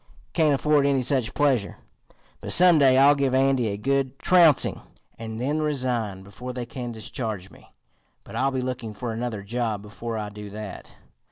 Can't 0.33 0.55
afford 0.55 0.87
any 0.87 1.03
such 1.03 1.35
pleasure. 1.35 1.77
But 2.39 2.53
some 2.53 2.79
day 2.79 2.97
I'll 2.97 3.13
give 3.13 3.35
Andy 3.35 3.67
a 3.67 3.77
good 3.77 4.17
trouncing, 4.17 4.81
and 5.19 5.39
then 5.39 5.61
resign 5.61 6.23
before 6.23 6.53
they 6.53 6.65
can 6.65 6.91
discharge 6.91 7.51
me. 7.51 7.71
But 8.23 8.35
I'll 8.35 8.49
be 8.49 8.61
looking 8.61 8.95
for 8.95 9.13
another 9.13 9.43
job 9.43 9.83
before 9.83 10.17
I 10.17 10.29
do 10.29 10.49
that. 10.49 10.89